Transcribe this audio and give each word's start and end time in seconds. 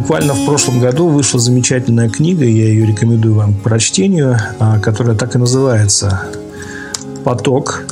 буквально 0.00 0.32
в 0.32 0.46
прошлом 0.46 0.80
году 0.80 1.08
вышла 1.08 1.38
замечательная 1.38 2.08
книга, 2.08 2.44
я 2.44 2.68
ее 2.68 2.86
рекомендую 2.86 3.34
вам 3.34 3.52
к 3.52 3.60
прочтению, 3.60 4.38
а, 4.58 4.78
которая 4.78 5.14
так 5.14 5.34
и 5.34 5.38
называется 5.38 6.22
«Поток». 7.22 7.84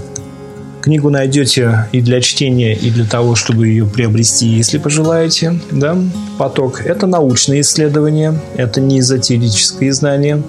Книгу 0.80 1.10
найдете 1.10 1.86
и 1.92 2.00
для 2.00 2.22
чтения, 2.22 2.74
и 2.74 2.90
для 2.90 3.04
того, 3.04 3.34
чтобы 3.34 3.68
ее 3.68 3.84
приобрести, 3.84 4.46
если 4.46 4.78
пожелаете. 4.78 5.60
Да? 5.70 5.98
«Поток»– 6.38 6.80
это 6.84 7.06
научные 7.06 7.60
исследования, 7.60 8.40
это 8.56 8.80
не 8.80 9.00
эзотерические 9.00 9.92
знания. 9.92 10.42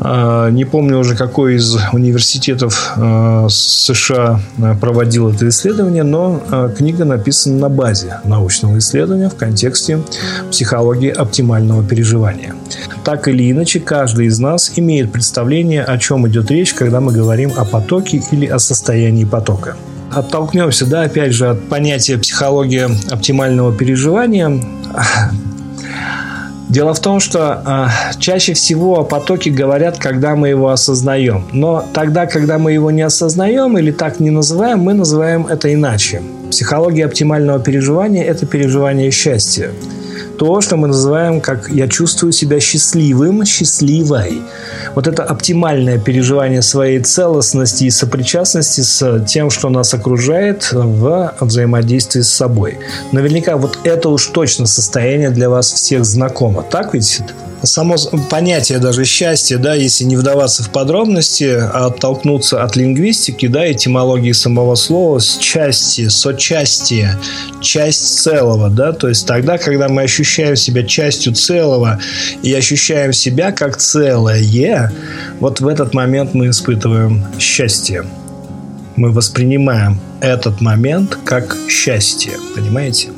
А, 0.00 0.50
не 0.50 0.64
помню 0.64 0.98
уже, 0.98 1.16
какой 1.16 1.56
из 1.56 1.76
университетов 1.92 2.92
а, 2.96 3.46
США 3.48 4.40
а, 4.60 4.74
проводил 4.74 5.30
это 5.30 5.48
исследование, 5.48 6.02
но 6.02 6.40
книга 6.76 7.04
написана 7.04 7.56
на 7.56 7.68
базе 7.68 8.20
научного 8.24 8.78
исследования 8.78 9.28
в 9.28 9.36
контексте 9.36 10.00
психологии 10.50 11.10
оптимального 11.10 11.84
переживания. 11.84 12.54
Так 13.04 13.28
или 13.28 13.50
иначе, 13.50 13.80
каждый 13.80 14.26
из 14.26 14.38
нас 14.38 14.72
имеет 14.76 15.12
представление, 15.12 15.84
о 15.84 15.98
чем 15.98 16.26
идет 16.28 16.50
речь, 16.50 16.74
когда 16.74 17.00
мы 17.00 17.12
говорим 17.12 17.52
о 17.56 17.64
потоке 17.64 18.22
или 18.30 18.46
о 18.46 18.58
состоянии 18.58 19.24
потока 19.24 19.76
оттолкнемся, 20.12 20.86
да, 20.86 21.02
опять 21.02 21.32
же, 21.32 21.48
от 21.48 21.68
понятия 21.68 22.18
психологии 22.18 22.88
оптимального 23.12 23.74
переживания. 23.74 24.60
Дело 26.74 26.92
в 26.92 26.98
том, 26.98 27.20
что 27.20 27.62
э, 27.64 28.18
чаще 28.18 28.52
всего 28.52 28.98
о 28.98 29.04
потоке 29.04 29.48
говорят, 29.48 29.98
когда 29.98 30.34
мы 30.34 30.48
его 30.48 30.70
осознаем. 30.70 31.44
Но 31.52 31.84
тогда, 31.94 32.26
когда 32.26 32.58
мы 32.58 32.72
его 32.72 32.90
не 32.90 33.02
осознаем 33.02 33.78
или 33.78 33.92
так 33.92 34.18
не 34.18 34.30
называем, 34.30 34.80
мы 34.80 34.92
называем 34.92 35.46
это 35.46 35.72
иначе. 35.72 36.20
Психология 36.50 37.04
оптимального 37.06 37.60
переживания– 37.60 38.24
это 38.24 38.44
переживание 38.46 39.12
счастья 39.12 39.70
то, 40.38 40.60
что 40.60 40.76
мы 40.76 40.88
называем 40.88 41.40
как 41.40 41.70
«я 41.70 41.88
чувствую 41.88 42.32
себя 42.32 42.60
счастливым, 42.60 43.44
счастливой». 43.44 44.42
Вот 44.94 45.06
это 45.06 45.22
оптимальное 45.22 45.98
переживание 45.98 46.62
своей 46.62 47.00
целостности 47.00 47.84
и 47.84 47.90
сопричастности 47.90 48.80
с 48.80 49.24
тем, 49.26 49.50
что 49.50 49.68
нас 49.68 49.94
окружает 49.94 50.70
в 50.72 51.34
взаимодействии 51.40 52.22
с 52.22 52.32
собой. 52.32 52.78
Наверняка 53.12 53.56
вот 53.56 53.78
это 53.84 54.08
уж 54.08 54.26
точно 54.26 54.66
состояние 54.66 55.30
для 55.30 55.48
вас 55.48 55.72
всех 55.72 56.04
знакомо. 56.04 56.62
Так 56.62 56.94
ведь? 56.94 57.22
Само 57.66 57.96
понятие 58.30 58.78
даже 58.78 59.04
счастья, 59.04 59.58
да, 59.58 59.74
если 59.74 60.04
не 60.04 60.16
вдаваться 60.16 60.62
в 60.62 60.70
подробности, 60.70 61.44
а 61.44 61.86
оттолкнуться 61.86 62.62
от 62.62 62.76
лингвистики, 62.76 63.46
да, 63.46 63.70
этимологии 63.70 64.32
самого 64.32 64.74
слова, 64.74 65.18
с 65.18 65.38
части, 65.38 66.08
сочастие, 66.08 67.16
часть 67.60 68.20
целого, 68.20 68.70
да, 68.70 68.92
то 68.92 69.08
есть 69.08 69.26
тогда, 69.26 69.58
когда 69.58 69.88
мы 69.88 70.02
ощущаем 70.02 70.56
себя 70.56 70.84
частью 70.84 71.34
целого 71.34 71.98
и 72.42 72.52
ощущаем 72.52 73.12
себя 73.12 73.52
как 73.52 73.76
целое, 73.76 74.92
вот 75.40 75.60
в 75.60 75.68
этот 75.68 75.94
момент 75.94 76.34
мы 76.34 76.50
испытываем 76.50 77.24
счастье. 77.38 78.04
Мы 78.96 79.10
воспринимаем 79.10 79.98
этот 80.20 80.60
момент 80.60 81.18
как 81.24 81.56
счастье, 81.68 82.32
понимаете? 82.54 83.08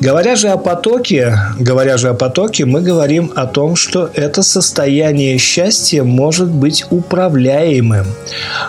Говоря 0.00 0.36
же 0.36 0.48
о 0.48 0.56
потоке, 0.56 1.36
говоря 1.58 1.98
же 1.98 2.08
о 2.08 2.14
потоке, 2.14 2.64
мы 2.64 2.80
говорим 2.80 3.32
о 3.36 3.46
том, 3.46 3.76
что 3.76 4.10
это 4.14 4.42
состояние 4.42 5.36
счастья 5.38 6.02
может 6.04 6.48
быть 6.48 6.86
управляемым, 6.90 8.06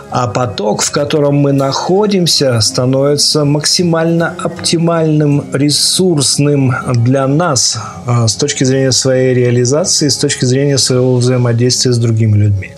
а 0.09 0.27
поток, 0.27 0.81
в 0.81 0.91
котором 0.91 1.35
мы 1.35 1.53
находимся, 1.53 2.59
становится 2.59 3.45
максимально 3.45 4.35
оптимальным, 4.43 5.45
ресурсным 5.53 6.73
для 6.95 7.27
нас 7.27 7.77
а, 8.05 8.27
с 8.27 8.35
точки 8.35 8.65
зрения 8.65 8.91
своей 8.91 9.33
реализации, 9.33 10.09
с 10.09 10.17
точки 10.17 10.45
зрения 10.45 10.77
своего 10.77 11.15
взаимодействия 11.15 11.93
с 11.93 11.97
другими 11.97 12.37
людьми. 12.37 12.71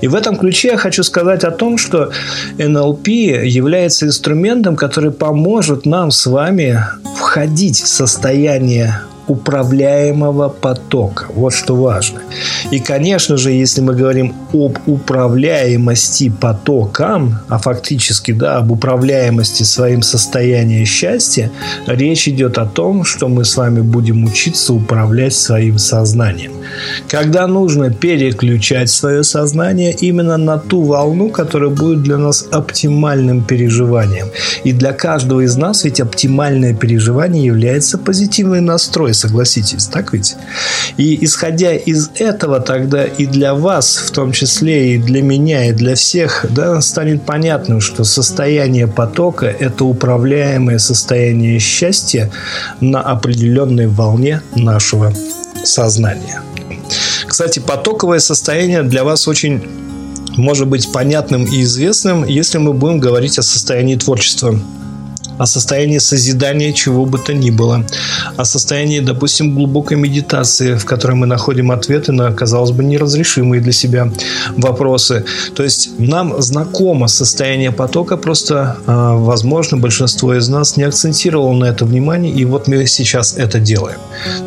И 0.00 0.08
в 0.08 0.14
этом 0.14 0.36
ключе 0.36 0.68
я 0.68 0.76
хочу 0.76 1.02
сказать 1.02 1.44
о 1.44 1.50
том, 1.50 1.78
что 1.78 2.10
НЛП 2.58 3.08
является 3.08 4.06
инструментом, 4.06 4.76
который 4.76 5.10
поможет 5.10 5.86
нам 5.86 6.10
с 6.10 6.26
вами 6.26 6.80
входить 7.16 7.80
в 7.80 7.86
состояние 7.86 9.00
управляемого 9.28 10.48
потока. 10.48 11.26
Вот 11.34 11.52
что 11.52 11.74
важно. 11.74 12.20
И, 12.70 12.78
конечно 12.78 13.36
же, 13.36 13.50
если 13.52 13.80
мы 13.80 13.94
говорим 13.94 14.34
об 14.52 14.78
управляемости 14.86 16.30
потоком, 16.30 17.38
а 17.48 17.58
фактически 17.58 18.32
да, 18.32 18.56
об 18.56 18.70
управляемости 18.72 19.62
своим 19.64 20.02
состоянием 20.02 20.86
счастья, 20.86 21.50
речь 21.86 22.28
идет 22.28 22.58
о 22.58 22.66
том, 22.66 23.04
что 23.04 23.28
мы 23.28 23.44
с 23.44 23.56
вами 23.56 23.80
будем 23.80 24.24
учиться 24.24 24.72
управлять 24.72 25.34
своим 25.34 25.78
сознанием. 25.78 26.52
Когда 27.08 27.46
нужно 27.46 27.90
переключать 27.90 28.90
свое 28.90 29.22
сознание 29.22 29.92
именно 29.92 30.36
на 30.36 30.58
ту 30.58 30.82
волну, 30.82 31.30
которая 31.30 31.70
будет 31.70 32.02
для 32.02 32.18
нас 32.18 32.46
оптимальным 32.50 33.44
переживанием. 33.44 34.28
И 34.64 34.72
для 34.72 34.92
каждого 34.92 35.40
из 35.40 35.56
нас 35.56 35.84
ведь 35.84 36.00
оптимальное 36.00 36.74
переживание 36.74 37.44
является 37.44 37.98
позитивный 37.98 38.60
настрой 38.60 39.14
согласитесь, 39.16 39.86
так 39.86 40.12
ведь? 40.12 40.36
И 40.96 41.24
исходя 41.24 41.74
из 41.74 42.10
этого, 42.14 42.60
тогда 42.60 43.04
и 43.04 43.26
для 43.26 43.54
вас, 43.54 43.96
в 43.96 44.10
том 44.12 44.32
числе 44.32 44.94
и 44.94 44.98
для 44.98 45.22
меня, 45.22 45.68
и 45.68 45.72
для 45.72 45.94
всех, 45.94 46.46
да, 46.50 46.80
станет 46.80 47.24
понятным, 47.24 47.80
что 47.80 48.04
состояние 48.04 48.86
потока– 48.86 49.46
это 49.60 49.84
управляемое 49.84 50.78
состояние 50.78 51.58
счастья 51.58 52.30
на 52.80 53.00
определенной 53.00 53.88
волне 53.88 54.42
нашего 54.54 55.12
сознания. 55.64 56.42
Кстати, 57.26 57.58
потоковое 57.58 58.20
состояние 58.20 58.82
для 58.82 59.04
вас 59.04 59.26
очень 59.26 59.62
может 60.36 60.68
быть 60.68 60.92
понятным 60.92 61.44
и 61.44 61.62
известным, 61.62 62.24
если 62.24 62.58
мы 62.58 62.72
будем 62.72 63.00
говорить 63.00 63.38
о 63.38 63.42
состоянии 63.42 63.96
творчества 63.96 64.58
о 65.38 65.46
состоянии 65.46 65.98
созидания 65.98 66.72
чего 66.72 67.04
бы 67.06 67.18
то 67.18 67.34
ни 67.34 67.50
было, 67.50 67.84
о 68.36 68.44
состоянии, 68.44 69.00
допустим, 69.00 69.54
глубокой 69.54 69.96
медитации, 69.96 70.76
в 70.76 70.84
которой 70.84 71.14
мы 71.14 71.26
находим 71.26 71.70
ответы 71.70 72.12
на, 72.12 72.32
казалось 72.32 72.70
бы, 72.70 72.84
неразрешимые 72.84 73.60
для 73.60 73.72
себя 73.72 74.10
вопросы. 74.56 75.24
То 75.54 75.62
есть 75.62 75.90
нам 75.98 76.40
знакомо 76.40 77.08
состояние 77.08 77.72
потока, 77.72 78.16
просто, 78.16 78.76
а, 78.86 79.16
возможно, 79.16 79.76
большинство 79.76 80.34
из 80.34 80.48
нас 80.48 80.76
не 80.76 80.84
акцентировало 80.84 81.52
на 81.52 81.64
это 81.66 81.84
внимание, 81.84 82.32
и 82.32 82.44
вот 82.44 82.68
мы 82.68 82.86
сейчас 82.86 83.36
это 83.36 83.58
делаем. 83.58 83.98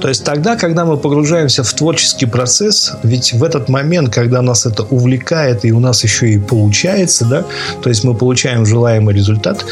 То 0.02 0.08
есть 0.08 0.24
тогда, 0.24 0.56
когда 0.56 0.86
мы 0.86 0.98
погружаемся 0.98 1.64
в 1.64 1.74
творческий 1.74 2.26
процесс, 2.26 2.94
ведь 3.04 3.34
в 3.34 3.44
этот 3.44 3.70
момент, 3.70 4.14
когда 4.14 4.42
нас 4.42 4.66
это 4.66 4.84
увлекает, 4.84 5.66
и 5.66 5.72
у 5.72 5.80
нас 5.80 6.04
еще 6.04 6.30
и 6.30 6.38
получается, 6.38 7.26
да, 7.26 7.46
то 7.82 7.90
есть 7.90 8.04
мы 8.04 8.14
получаем 8.14 8.66
желаемый 8.66 9.14
результат, 9.14 9.66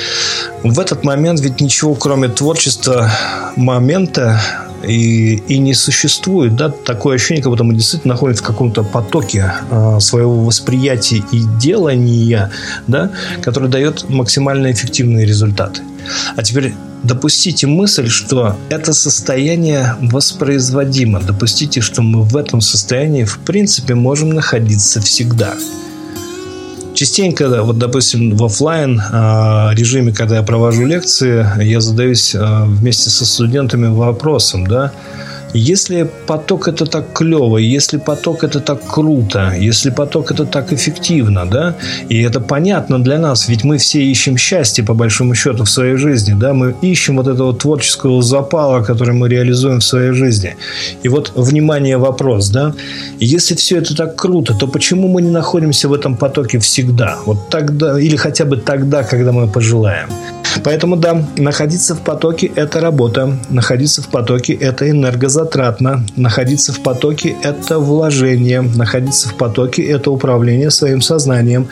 в 0.64 0.80
этот 0.80 1.04
момент 1.08 1.40
ведь 1.40 1.62
ничего, 1.62 1.96
кроме 1.96 2.28
творчества 2.28 3.10
момента, 3.56 4.42
и, 4.84 5.36
и 5.48 5.58
не 5.58 5.74
существует. 5.74 6.56
Да? 6.56 6.70
Такое 6.70 7.16
ощущение, 7.16 7.42
как 7.42 7.52
будто 7.52 7.64
мы 7.64 7.74
действительно 7.74 8.14
находимся 8.14 8.44
в 8.44 8.48
каком-то 8.48 8.84
потоке 8.84 9.54
э, 9.72 10.00
своего 10.00 10.44
восприятия 10.44 11.24
и 11.32 11.44
делания, 11.60 12.52
да? 12.88 13.10
который 13.42 13.70
дает 13.70 14.10
максимально 14.10 14.72
эффективные 14.72 15.26
результаты. 15.26 15.82
А 16.36 16.44
теперь 16.44 16.74
допустите 17.04 17.68
мысль, 17.68 18.10
что 18.10 18.56
это 18.70 18.94
состояние 18.94 19.96
воспроизводимо. 20.02 21.22
Допустите, 21.22 21.82
что 21.82 22.02
мы 22.02 22.24
в 22.24 22.36
этом 22.36 22.62
состоянии 22.62 23.24
в 23.24 23.40
принципе 23.40 23.96
можем 23.96 24.30
находиться 24.30 25.02
всегда. 25.02 25.56
Частенько, 26.98 27.62
вот, 27.62 27.78
допустим, 27.78 28.36
в 28.36 28.44
офлайн 28.44 29.00
а, 29.12 29.70
режиме, 29.76 30.12
когда 30.12 30.38
я 30.38 30.42
провожу 30.42 30.84
лекции, 30.84 31.46
я 31.64 31.80
задаюсь 31.80 32.34
а, 32.34 32.66
вместе 32.66 33.12
со 33.12 33.24
студентами 33.24 33.86
вопросом, 33.86 34.66
да, 34.66 34.92
если 35.58 36.10
поток 36.28 36.68
это 36.68 36.86
так 36.86 37.14
клево, 37.14 37.58
если 37.58 37.98
поток 37.98 38.44
это 38.44 38.60
так 38.60 38.86
круто, 38.86 39.54
если 39.60 39.90
поток 39.90 40.32
это 40.32 40.46
так 40.46 40.72
эффективно, 40.74 41.46
да, 41.46 41.76
и 42.10 42.22
это 42.22 42.40
понятно 42.40 43.04
для 43.04 43.20
нас, 43.20 43.50
ведь 43.50 43.64
мы 43.64 43.78
все 43.78 44.04
ищем 44.04 44.38
счастье, 44.38 44.84
по 44.84 44.94
большому 44.94 45.36
счету, 45.36 45.64
в 45.64 45.70
своей 45.70 45.98
жизни, 45.98 46.36
да, 46.40 46.54
мы 46.54 46.76
ищем 46.82 47.18
вот 47.18 47.28
этого 47.28 47.54
творческого 47.54 48.22
запала, 48.22 48.84
который 48.84 49.14
мы 49.14 49.30
реализуем 49.30 49.80
в 49.80 49.84
своей 49.84 50.12
жизни. 50.12 50.56
И 51.04 51.10
вот, 51.10 51.32
внимание, 51.36 51.98
вопрос, 51.98 52.50
да, 52.50 52.74
если 53.20 53.56
все 53.56 53.78
это 53.78 53.96
так 53.96 54.16
круто, 54.16 54.54
то 54.54 54.68
почему 54.68 55.08
мы 55.08 55.22
не 55.22 55.32
находимся 55.32 55.88
в 55.88 55.94
этом 55.94 56.16
потоке 56.16 56.60
всегда? 56.60 57.18
Вот 57.26 57.50
тогда, 57.50 58.00
или 58.00 58.16
хотя 58.16 58.46
бы 58.46 58.58
тогда, 58.58 59.04
когда 59.04 59.32
мы 59.32 59.48
пожелаем. 59.48 60.10
Поэтому, 60.64 60.96
да, 60.96 61.26
находиться 61.38 61.96
в 61.96 62.02
потоке– 62.02 62.52
это 62.56 62.80
работа, 62.80 63.38
находиться 63.50 64.02
в 64.02 64.08
потоке– 64.08 64.54
это 64.62 64.90
энергозатратно, 64.90 66.06
находиться 66.16 66.74
в 66.74 66.80
потоке– 66.82 67.36
это 67.44 67.80
вложение, 67.80 68.62
находиться 68.62 69.30
в 69.30 69.36
потоке– 69.36 69.84
это 69.84 70.12
управление 70.12 70.72
своим 70.72 71.02
сознанием, 71.02 71.68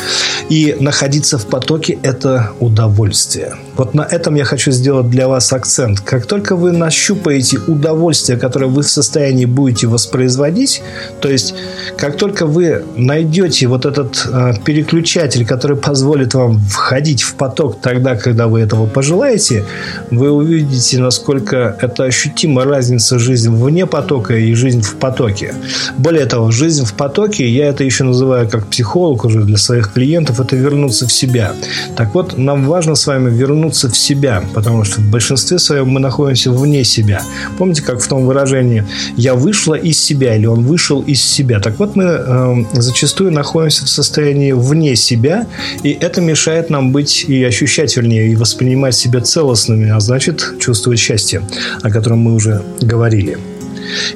и 0.50 0.76
находиться 0.80 1.38
в 1.38 1.46
потоке– 1.46 1.98
это 2.04 2.52
удовольствие. 2.60 3.56
Вот 3.76 3.94
на 3.94 4.04
этом 4.04 4.36
я 4.36 4.46
хочу 4.46 4.72
сделать 4.72 5.10
для 5.10 5.28
вас 5.28 5.52
акцент. 5.52 6.00
Как 6.00 6.26
только 6.26 6.56
вы 6.56 6.72
нащупаете 6.72 7.58
удовольствие, 7.68 8.38
которое 8.38 8.68
вы 8.68 8.84
в 8.84 8.90
состоянии 8.90 9.46
будете 9.46 9.88
воспроизводить, 9.88 10.82
то 11.20 11.30
есть 11.30 11.54
как 11.98 12.18
только 12.18 12.46
вы 12.46 12.84
найдете 12.96 13.68
вот 13.68 13.86
этот 13.86 14.28
э, 14.32 14.54
переключатель, 14.64 15.46
который 15.46 15.78
позволит 15.78 16.34
вам 16.34 16.60
входить 16.60 17.22
в 17.22 17.36
поток 17.36 17.82
тогда, 17.82 18.16
когда 18.16 18.48
вы 18.48 18.62
этого 18.62 18.86
пожелаете, 18.86 19.66
вы 20.12 20.32
увидите, 20.32 21.00
насколько 21.00 21.78
это 21.82 22.04
ощутима 22.04 22.64
разница 22.64 23.20
жизни 23.20 23.50
вне 23.50 23.86
потока 23.86 24.36
и 24.36 24.54
жизнь 24.54 24.82
в 24.82 24.96
потоке. 24.96 25.54
Более 25.98 26.26
того, 26.26 26.52
жизнь 26.52 26.86
в 26.86 26.94
потоке, 26.94 27.48
я 27.48 27.68
это 27.68 27.84
еще 27.84 28.04
называю 28.04 28.48
как 28.50 28.68
психолог 28.68 29.26
уже 29.26 29.44
для 29.44 29.58
своих 29.58 29.92
клиентов, 29.94 30.40
это 30.40 30.56
вернуться 30.56 31.08
в 31.08 31.12
себя. 31.12 31.54
Так 31.96 32.14
вот, 32.14 32.38
нам 32.38 32.66
важно 32.66 32.96
с 32.96 33.06
вами 33.08 33.30
вернуться 33.30 33.65
в 33.72 33.98
себя, 33.98 34.44
потому 34.54 34.84
что 34.84 35.02
в 35.02 35.10
большинстве 35.10 35.60
своем 35.60 35.90
мы 35.90 36.00
находимся 36.00 36.52
вне 36.52 36.84
себя. 36.84 37.22
Помните, 37.58 37.82
как 37.82 38.02
в 38.02 38.08
том 38.08 38.26
выражении 38.26 38.84
«я 39.18 39.36
вышла 39.36 39.76
из 39.76 40.00
себя» 40.00 40.36
или 40.36 40.46
«он 40.46 40.66
вышел 40.66 41.02
из 41.02 41.22
себя». 41.22 41.60
Так 41.60 41.80
вот, 41.80 41.96
мы 41.96 42.04
э, 42.04 42.56
зачастую 42.74 43.32
находимся 43.32 43.86
в 43.86 43.90
состоянии 43.90 44.52
вне 44.52 44.96
себя, 44.96 45.48
и 45.84 45.98
это 46.00 46.22
мешает 46.22 46.70
нам 46.70 46.92
быть 46.92 47.26
и 47.28 47.44
ощущать, 47.44 47.96
вернее, 47.98 48.30
и 48.32 48.36
воспринимать 48.36 48.96
себя 48.96 49.22
целостными, 49.22 49.90
а 49.90 50.00
значит, 50.00 50.56
чувствовать 50.60 51.00
счастье, 51.00 51.42
о 51.82 51.90
котором 51.90 52.20
мы 52.20 52.34
уже 52.34 52.62
говорили. 52.82 53.38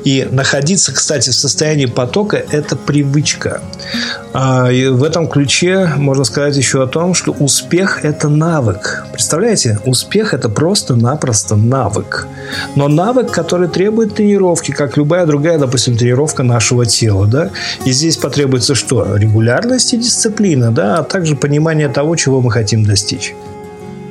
И 0.03 0.27
находиться, 0.31 0.93
кстати, 0.93 1.29
в 1.29 1.35
состоянии 1.35 1.85
потока– 1.85 2.37
это 2.51 2.75
привычка. 2.75 3.61
А, 4.33 4.71
и 4.71 4.87
в 4.87 5.03
этом 5.03 5.27
ключе 5.27 5.91
можно 5.97 6.23
сказать 6.23 6.55
еще 6.55 6.83
о 6.83 6.87
том, 6.87 7.13
что 7.13 7.31
успех– 7.31 7.99
это 8.03 8.29
навык. 8.29 9.05
Представляете? 9.11 9.79
Успех– 9.85 10.33
это 10.35 10.49
просто-напросто 10.49 11.55
навык. 11.55 12.27
Но 12.75 12.87
навык, 12.87 13.31
который 13.31 13.67
требует 13.67 14.15
тренировки, 14.15 14.71
как 14.71 14.97
любая 14.97 15.25
другая, 15.25 15.57
допустим, 15.57 15.97
тренировка 15.97 16.43
нашего 16.43 16.85
тела. 16.85 17.25
Да? 17.25 17.49
И 17.85 17.91
здесь 17.91 18.17
потребуется 18.17 18.75
что? 18.75 19.15
Регулярность 19.15 19.93
и 19.93 19.97
дисциплина, 19.97 20.71
да? 20.71 20.99
а 20.99 21.03
также 21.03 21.35
понимание 21.35 21.89
того, 21.89 22.15
чего 22.15 22.41
мы 22.41 22.51
хотим 22.51 22.83
достичь. 22.83 23.33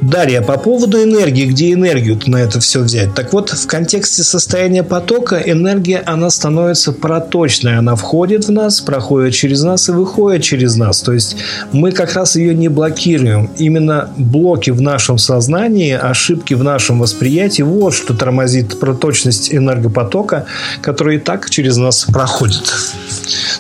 Дарья, 0.01 0.43
по 0.43 0.57
поводу 0.59 1.03
энергии, 1.03 1.47
где 1.47 1.73
энергию 1.73 2.19
на 2.27 2.37
это 2.37 2.61
все 2.61 2.81
взять? 2.81 3.15
Так 3.15 3.33
вот, 3.33 3.51
в 3.51 3.67
контексте 3.67 4.23
состояния 4.23 4.85
потока 4.85 5.37
энергия, 5.37 6.03
она 6.07 6.31
становится 6.31 6.93
проточной. 6.93 7.79
Она 7.79 7.97
входит 7.97 8.47
в 8.47 8.53
нас, 8.53 8.81
проходит 8.81 9.35
через 9.35 9.63
нас 9.63 9.89
и 9.89 9.93
выходит 9.93 10.43
через 10.43 10.77
нас. 10.77 11.01
То 11.01 11.13
есть 11.13 11.37
мы 11.73 11.91
как 11.91 12.15
раз 12.15 12.37
ее 12.37 12.55
не 12.55 12.69
блокируем. 12.69 13.51
Именно 13.59 14.11
блоки 14.17 14.71
в 14.71 14.81
нашем 14.81 15.19
сознании, 15.19 15.93
ошибки 15.93 16.55
в 16.55 16.63
нашем 16.63 17.01
восприятии, 17.01 17.63
вот 17.63 17.93
что 17.93 18.15
тормозит 18.15 18.79
проточность 18.79 19.53
энергопотока, 19.53 20.47
который 20.81 21.17
и 21.17 21.19
так 21.19 21.51
через 21.51 21.77
нас 21.77 22.05
проходит. 22.05 22.73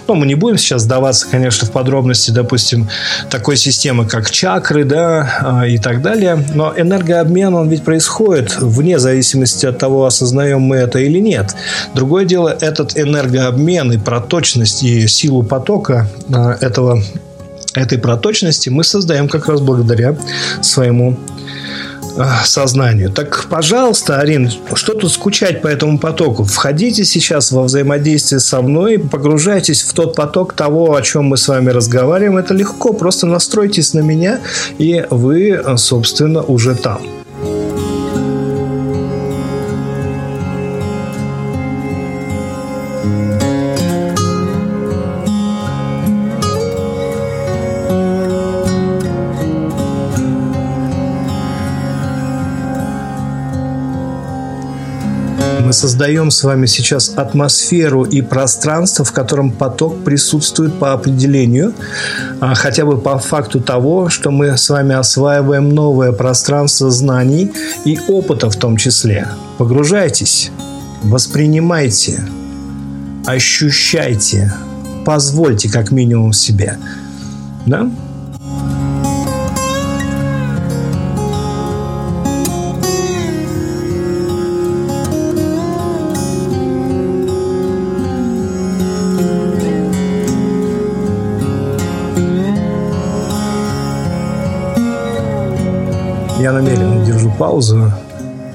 Ну, 0.08 0.14
мы 0.14 0.24
не 0.24 0.34
будем 0.34 0.56
сейчас 0.56 0.82
сдаваться, 0.82 1.28
конечно, 1.30 1.68
в 1.68 1.70
подробности, 1.70 2.30
допустим, 2.30 2.88
такой 3.28 3.58
системы, 3.58 4.06
как 4.06 4.30
чакры, 4.30 4.84
да, 4.84 5.38
а, 5.42 5.66
и 5.66 5.76
так 5.76 6.00
далее. 6.00 6.42
Но 6.54 6.72
энергообмен, 6.74 7.54
он 7.54 7.68
ведь 7.68 7.84
происходит 7.84 8.56
вне 8.58 8.98
зависимости 8.98 9.66
от 9.66 9.78
того, 9.78 10.06
осознаем 10.06 10.62
мы 10.62 10.76
это 10.76 10.98
или 10.98 11.18
нет. 11.18 11.54
Другое 11.94 12.24
дело, 12.24 12.56
этот 12.58 12.96
энергообмен 12.96 13.92
и 13.92 13.98
проточность, 13.98 14.82
и 14.82 15.06
силу 15.08 15.42
потока 15.42 16.08
а, 16.32 16.56
этого 16.58 17.02
этой 17.74 17.98
проточности 17.98 18.70
мы 18.70 18.84
создаем 18.84 19.28
как 19.28 19.46
раз 19.46 19.60
благодаря 19.60 20.16
своему 20.62 21.18
сознанию. 22.44 23.10
Так, 23.10 23.46
пожалуйста, 23.48 24.18
Арин, 24.18 24.50
что 24.74 24.94
тут 24.94 25.12
скучать 25.12 25.62
по 25.62 25.68
этому 25.68 25.98
потоку? 25.98 26.44
Входите 26.44 27.04
сейчас 27.04 27.52
во 27.52 27.62
взаимодействие 27.62 28.40
со 28.40 28.60
мной, 28.62 28.98
погружайтесь 28.98 29.82
в 29.82 29.92
тот 29.92 30.14
поток 30.14 30.52
того, 30.52 30.94
о 30.94 31.02
чем 31.02 31.24
мы 31.24 31.36
с 31.36 31.48
вами 31.48 31.70
разговариваем. 31.70 32.38
Это 32.38 32.54
легко, 32.54 32.92
просто 32.92 33.26
настройтесь 33.26 33.94
на 33.94 34.00
меня, 34.00 34.40
и 34.78 35.04
вы, 35.10 35.62
собственно, 35.76 36.42
уже 36.42 36.74
там. 36.74 37.00
Мы 55.68 55.74
создаем 55.74 56.30
с 56.30 56.44
вами 56.44 56.64
сейчас 56.64 57.12
атмосферу 57.14 58.04
и 58.04 58.22
пространство, 58.22 59.04
в 59.04 59.12
котором 59.12 59.50
поток 59.50 60.02
присутствует 60.02 60.78
по 60.78 60.94
определению, 60.94 61.74
а, 62.40 62.54
хотя 62.54 62.86
бы 62.86 62.96
по 62.96 63.18
факту 63.18 63.60
того, 63.60 64.08
что 64.08 64.30
мы 64.30 64.56
с 64.56 64.70
вами 64.70 64.94
осваиваем 64.94 65.68
новое 65.68 66.12
пространство 66.12 66.90
знаний 66.90 67.52
и 67.84 68.00
опыта 68.08 68.48
в 68.48 68.56
том 68.56 68.78
числе. 68.78 69.28
Погружайтесь, 69.58 70.50
воспринимайте, 71.02 72.26
ощущайте, 73.26 74.50
позвольте 75.04 75.70
как 75.70 75.90
минимум 75.90 76.32
себе. 76.32 76.78
Да? 77.66 77.90
Я 96.38 96.52
намеренно 96.52 97.04
держу 97.04 97.32
паузу. 97.38 97.92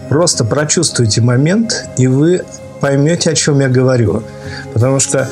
Просто 0.09 0.45
прочувствуйте 0.45 1.21
момент, 1.21 1.85
и 1.97 2.07
вы 2.07 2.44
поймете, 2.80 3.31
о 3.31 3.35
чем 3.35 3.59
я 3.59 3.69
говорю. 3.69 4.24
Потому 4.74 5.00
что 5.00 5.30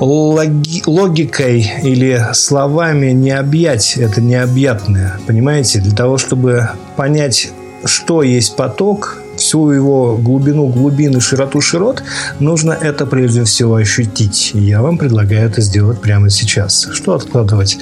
логи, 0.00 0.82
логикой 0.86 1.72
или 1.82 2.20
словами 2.32 3.10
не 3.12 3.30
объять 3.30 3.96
это 3.96 4.20
необъятное. 4.20 5.18
Понимаете? 5.26 5.80
Для 5.80 5.94
того, 5.94 6.18
чтобы 6.18 6.68
понять, 6.96 7.50
что 7.84 8.22
есть 8.22 8.56
поток, 8.56 9.18
всю 9.36 9.70
его 9.70 10.16
глубину 10.16 10.66
глубин 10.66 11.16
и 11.16 11.20
широту 11.20 11.60
широт, 11.60 12.02
нужно 12.40 12.72
это 12.72 13.06
прежде 13.06 13.44
всего 13.44 13.76
ощутить. 13.76 14.50
И 14.54 14.58
я 14.58 14.82
вам 14.82 14.98
предлагаю 14.98 15.48
это 15.48 15.60
сделать 15.60 16.00
прямо 16.00 16.28
сейчас. 16.28 16.88
Что 16.92 17.14
откладывать 17.14 17.78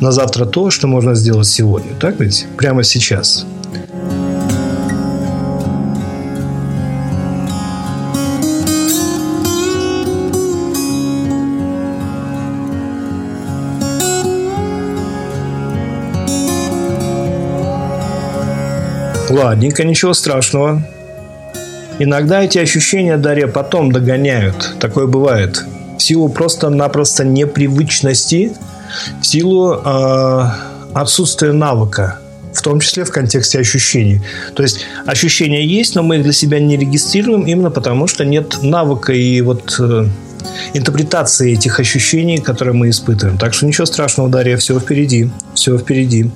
на 0.00 0.12
завтра 0.12 0.44
то, 0.44 0.70
что 0.70 0.86
можно 0.86 1.14
сделать 1.14 1.46
сегодня. 1.46 1.92
Так 1.98 2.20
ведь? 2.20 2.46
Прямо 2.56 2.82
сейчас. 2.82 3.46
Ладненько, 19.30 19.84
ничего 19.84 20.14
страшного. 20.14 20.82
Иногда 21.98 22.42
эти 22.42 22.58
ощущения, 22.58 23.16
Дарья, 23.16 23.46
потом 23.46 23.92
догоняют. 23.92 24.74
Такое 24.80 25.06
бывает. 25.06 25.64
В 25.98 26.02
силу 26.02 26.28
просто-напросто 26.28 27.24
непривычности 27.24 28.52
в 29.20 29.26
силу 29.26 29.74
э, 29.74 30.50
отсутствия 30.94 31.52
навыка, 31.52 32.18
в 32.54 32.62
том 32.62 32.80
числе 32.80 33.04
в 33.04 33.10
контексте 33.10 33.58
ощущений. 33.58 34.20
То 34.54 34.62
есть 34.62 34.84
ощущения 35.06 35.64
есть, 35.64 35.94
но 35.94 36.02
мы 36.02 36.16
их 36.16 36.22
для 36.22 36.32
себя 36.32 36.60
не 36.60 36.76
регистрируем 36.76 37.46
именно 37.46 37.70
потому, 37.70 38.06
что 38.06 38.24
нет 38.24 38.58
навыка 38.62 39.12
и 39.12 39.40
вот 39.40 39.76
э, 39.78 40.08
интерпретации 40.74 41.52
этих 41.52 41.80
ощущений, 41.80 42.38
которые 42.38 42.74
мы 42.74 42.90
испытываем. 42.90 43.38
Так 43.38 43.54
что 43.54 43.66
ничего 43.66 43.86
страшного, 43.86 44.28
Дарья, 44.28 44.56
все 44.56 44.78
впереди, 44.78 45.30
все 45.54 45.78
впереди. 45.78 46.30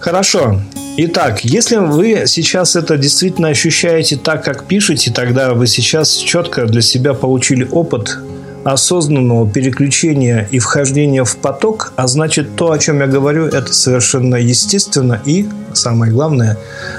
Хорошо. 0.00 0.60
Итак, 0.98 1.42
если 1.42 1.76
вы 1.76 2.24
сейчас 2.26 2.76
это 2.76 2.98
действительно 2.98 3.48
ощущаете 3.48 4.16
так, 4.16 4.44
как 4.44 4.64
пишете, 4.64 5.10
тогда 5.10 5.54
вы 5.54 5.66
сейчас 5.66 6.16
четко 6.16 6.66
для 6.66 6.82
себя 6.82 7.14
получили 7.14 7.66
опыт 7.70 8.18
осознанного 8.64 9.48
переключения 9.48 10.48
и 10.50 10.58
вхождения 10.58 11.24
в 11.24 11.36
поток, 11.36 11.92
а 11.96 12.06
значит 12.06 12.56
то, 12.56 12.72
о 12.72 12.78
чем 12.78 13.00
я 13.00 13.06
говорю, 13.06 13.46
это 13.46 13.72
совершенно 13.72 14.36
естественно 14.36 15.20
и, 15.24 15.48
самое 15.72 16.12
главное, 16.12 16.56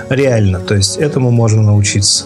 реально. 0.10 0.60
То 0.60 0.76
есть 0.76 0.98
этому 0.98 1.32
можно 1.32 1.62
научиться. 1.62 2.26